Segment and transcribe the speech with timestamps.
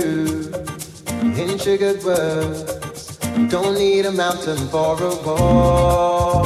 [0.00, 3.16] truth in sugared words.
[3.48, 6.44] Don't need a mountain for a wall.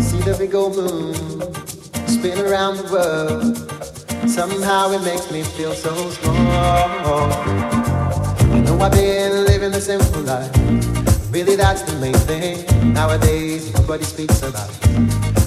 [0.00, 1.14] See the big old moon
[2.06, 3.56] spin around the world.
[4.28, 7.32] Somehow it makes me feel so small.
[8.54, 10.52] I know I've been living a simple life.
[11.32, 12.56] Really, that's the main thing.
[12.92, 14.70] Nowadays, nobody speaks about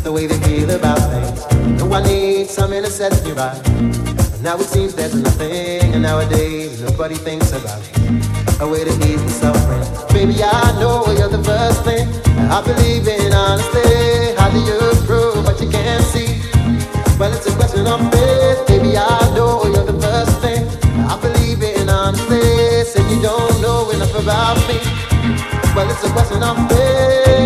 [0.04, 1.80] the way they feel about things.
[1.80, 4.05] No, I need something to set right.
[4.46, 8.62] Now it seems there's nothing, and nowadays nobody thinks about it.
[8.62, 9.82] A way to ease the suffering.
[10.14, 12.08] Baby, I know you're the first thing.
[12.52, 14.36] I believe in honestly.
[14.38, 16.44] How do you prove what you can't see?
[17.18, 18.68] Well, it's a question of faith.
[18.68, 20.62] Baby, I know you're the first thing.
[21.10, 22.86] I believe in honestly.
[22.86, 24.78] Say you don't know enough about me.
[25.74, 27.45] Well, it's a question of faith.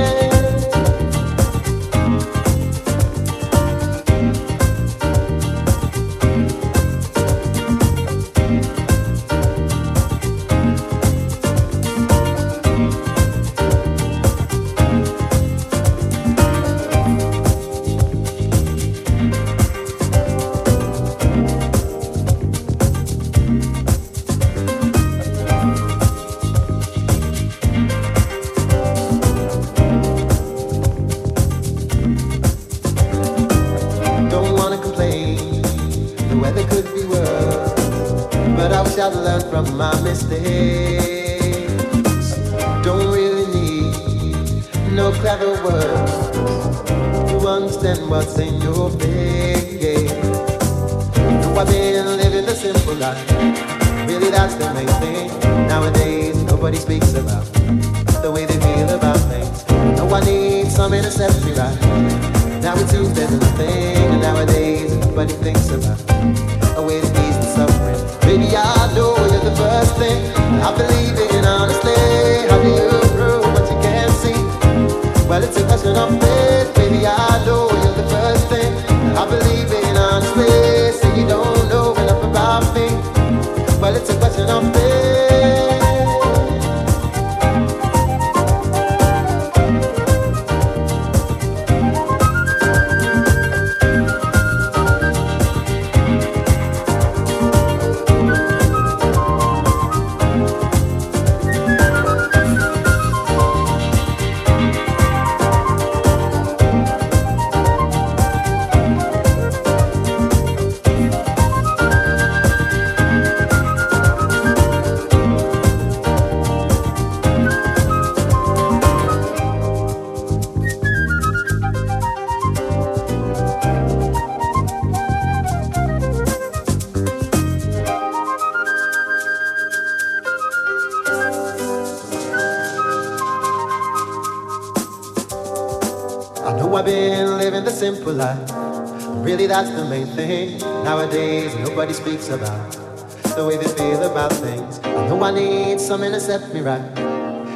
[146.60, 146.82] Me right.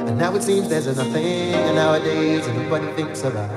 [0.07, 1.53] And now it seems there's nothing.
[1.53, 3.49] And nowadays, nobody thinks about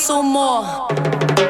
[0.00, 1.49] some more.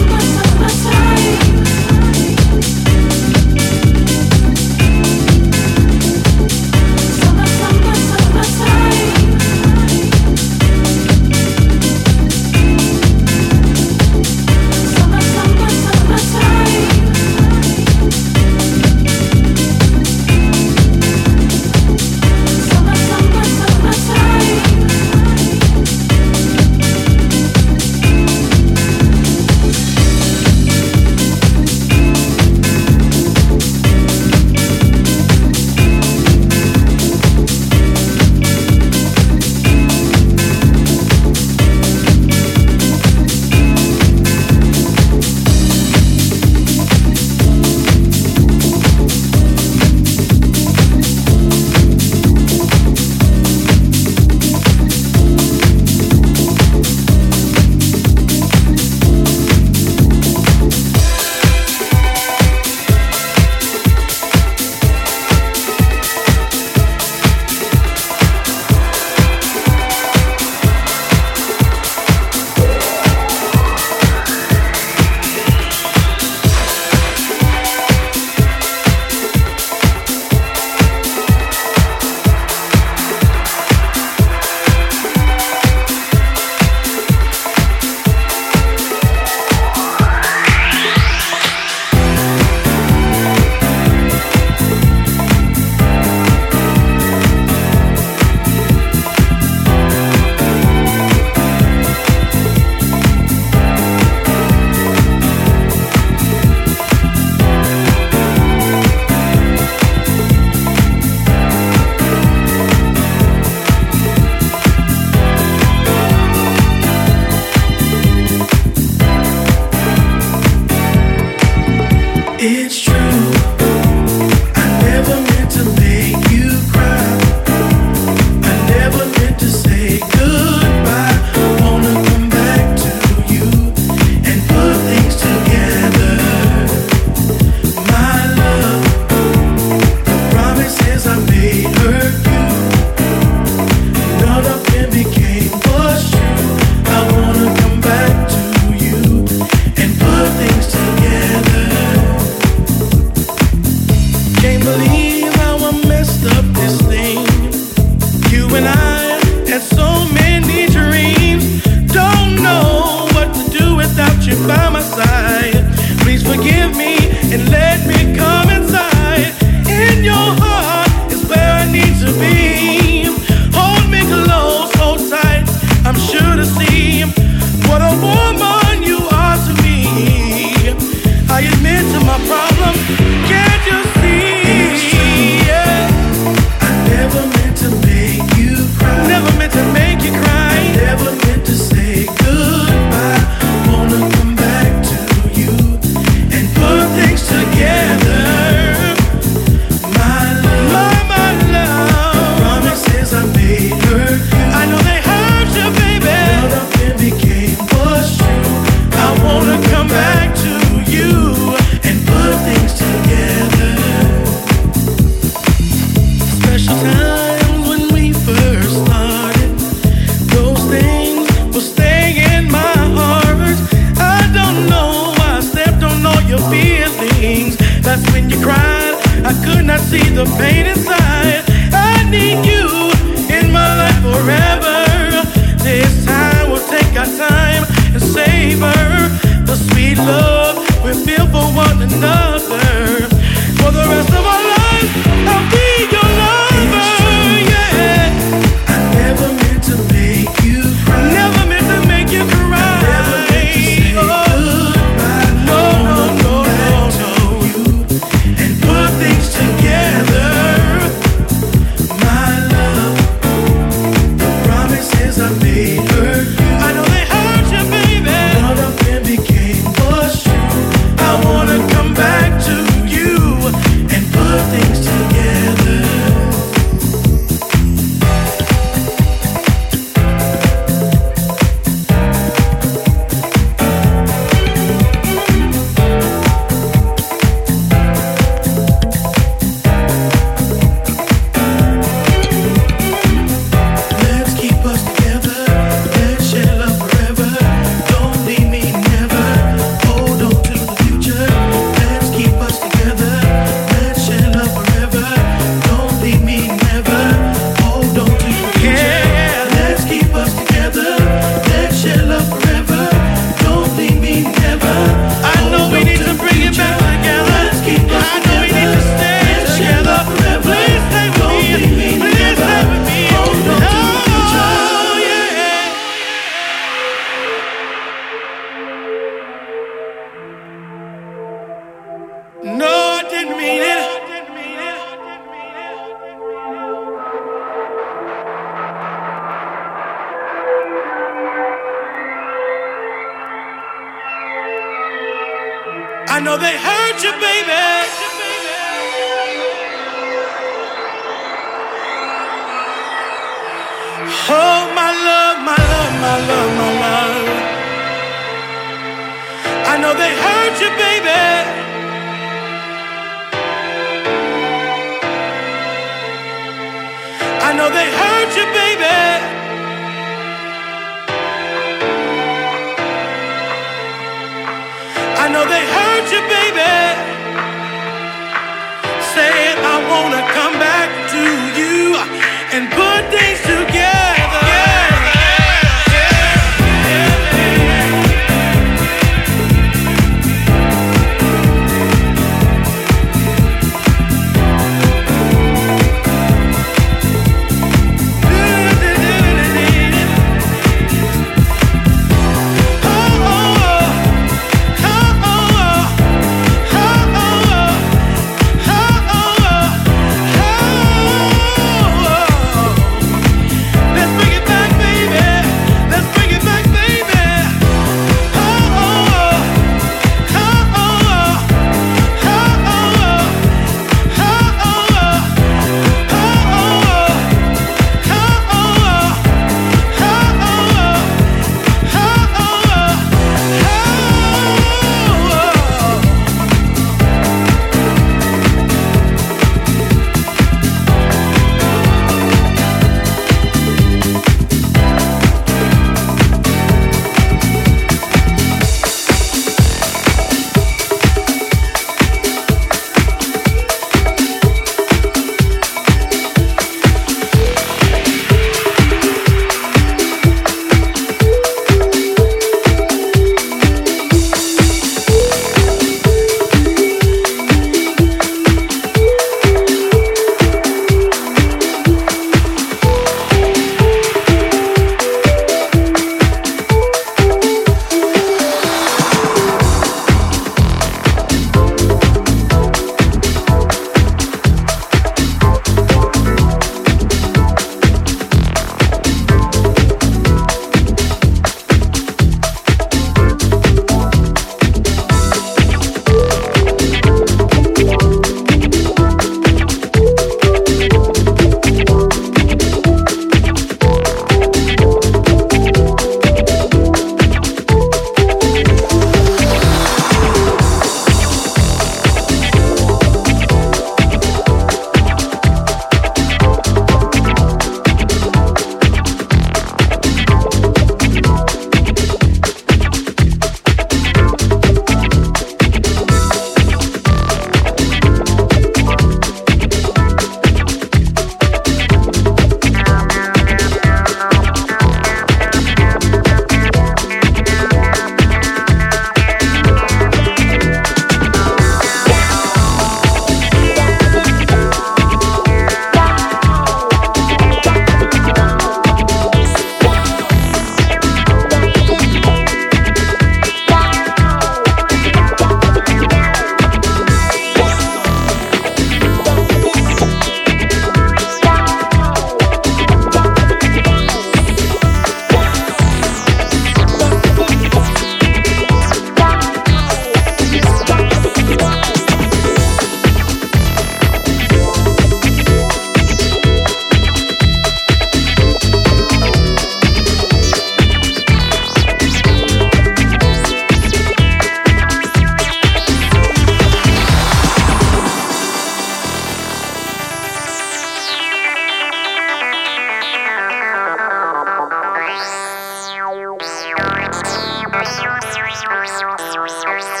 [599.47, 600.00] source.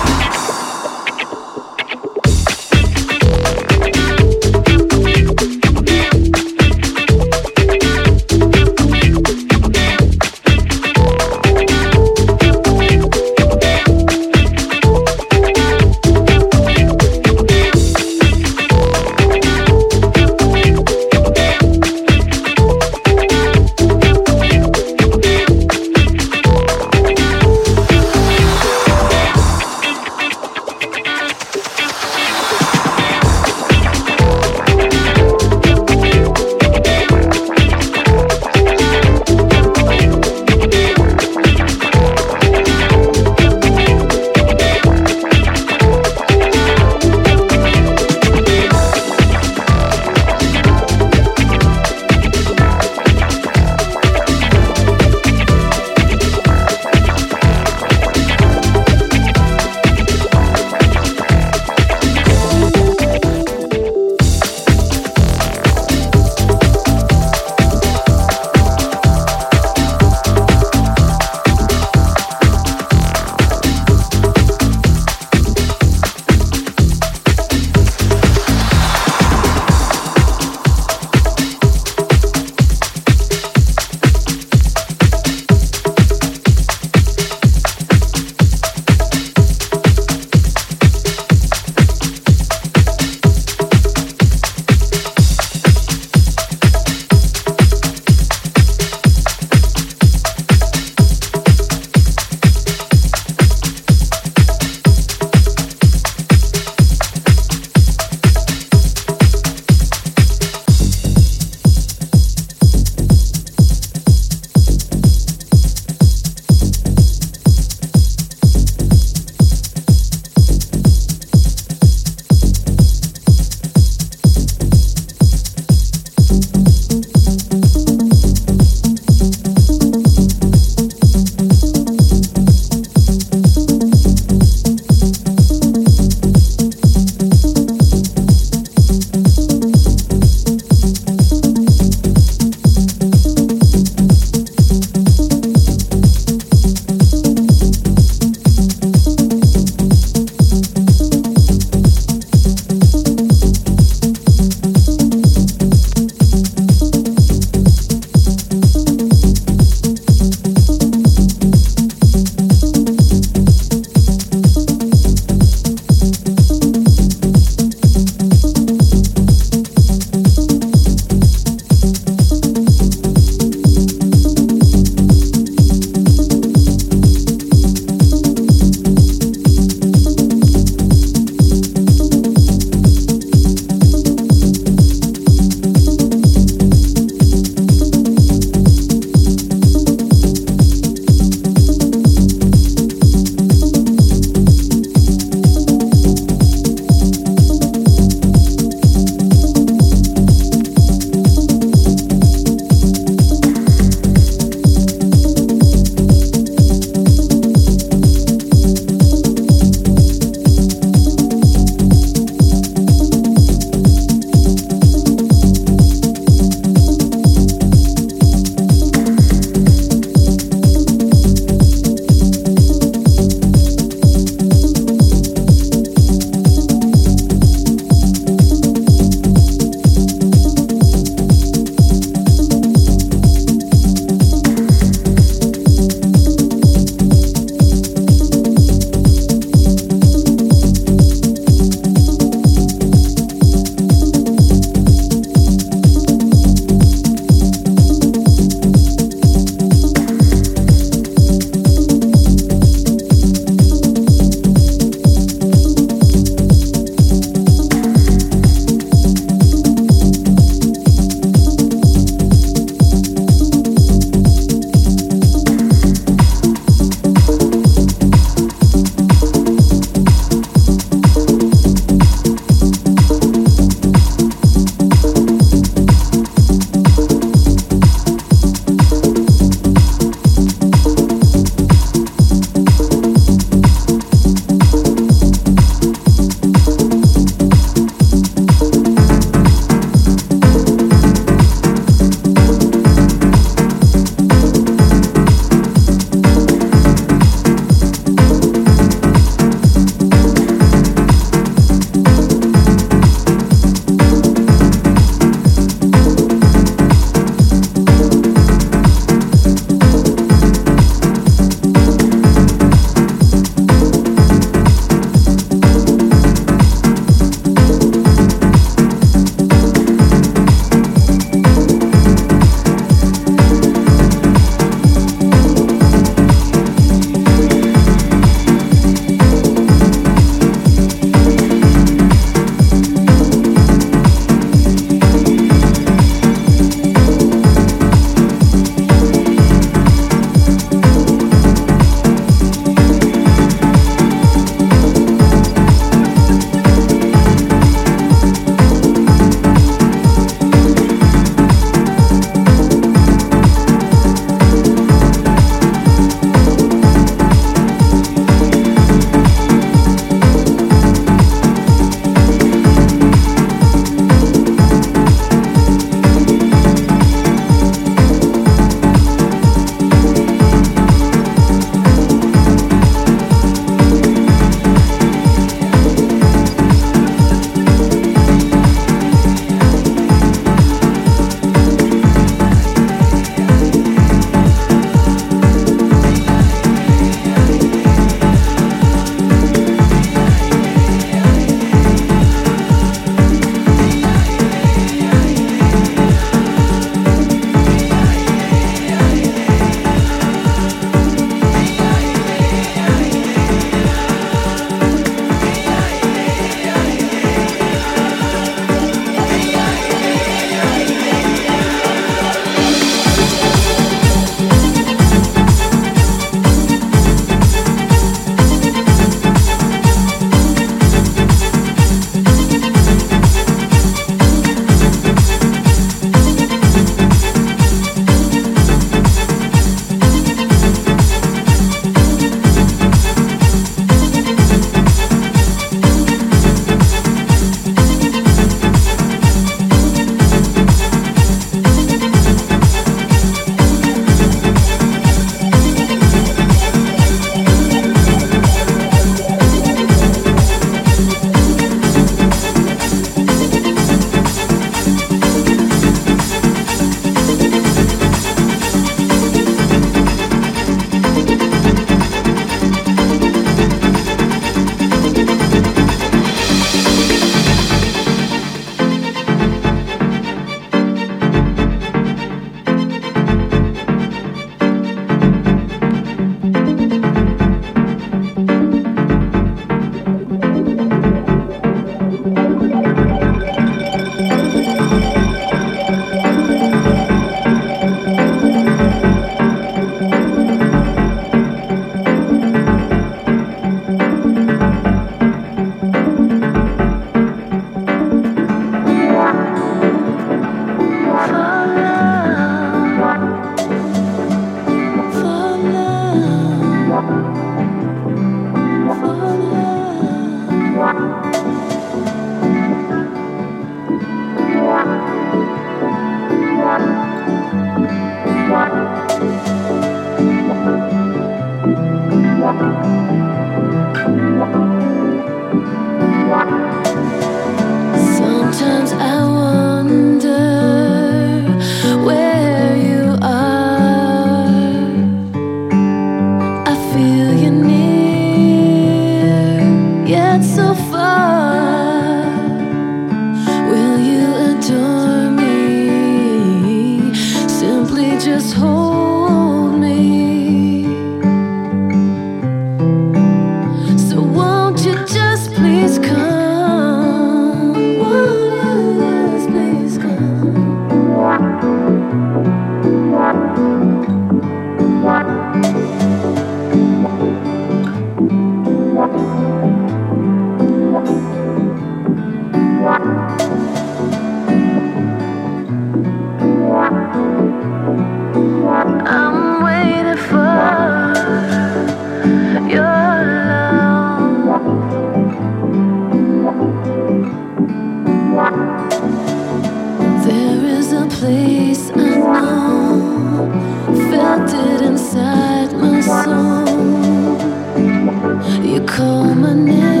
[598.91, 600.00] Call my name